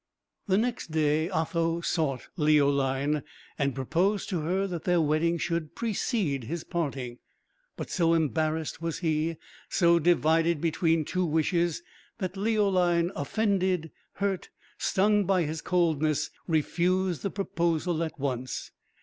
[0.47, 3.21] The next day Otho sought Leoline,
[3.59, 7.19] and proposed to her that their wedding should precede his parting;
[7.77, 9.35] but so embarrassed was he,
[9.69, 11.83] so divided between two wishes,
[12.17, 18.71] that Leoline, offended, hurt, stung by his coldness, refused the proposal at once.